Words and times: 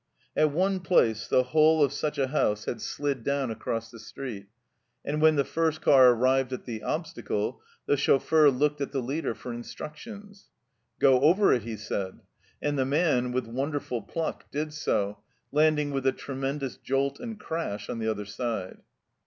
At 0.35 0.51
one 0.51 0.79
place 0.79 1.27
the 1.27 1.43
whole 1.43 1.83
of 1.83 1.93
such 1.93 2.17
a 2.17 2.29
house 2.29 2.65
had 2.65 2.81
slid 2.81 3.17
92 3.17 3.19
A 3.19 3.21
HIDEOUS 3.21 3.47
NIGHT 3.47 3.47
DRIVE 3.47 3.47
93 3.47 3.47
down 3.47 3.51
across 3.51 3.91
the 3.91 3.99
street, 3.99 4.47
and 5.11 5.21
when 5.21 5.35
the 5.35 5.43
first 5.45 5.81
car 5.81 6.09
arrived 6.09 6.51
at 6.51 6.65
the 6.65 6.81
obstacle 6.81 7.61
the 7.85 7.95
chauffeur 7.95 8.49
looked 8.49 8.81
at 8.81 8.91
the 8.91 8.99
leader 9.03 9.35
for 9.35 9.53
instructions." 9.53 10.49
Go 10.99 11.19
over 11.21 11.53
it," 11.53 11.61
he 11.61 11.77
said, 11.77 12.21
and 12.63 12.79
the 12.79 12.85
man, 12.85 13.31
with 13.31 13.45
wonderful 13.45 14.01
pluck, 14.01 14.49
did 14.49 14.73
so, 14.73 15.19
landing 15.51 15.91
with 15.91 16.07
a 16.07 16.11
tremendous 16.11 16.77
jolt 16.77 17.19
and 17.19 17.39
crash 17.39 17.87
on 17.87 17.99
the 17.99 18.09
other 18.09 18.25
side. 18.25 18.79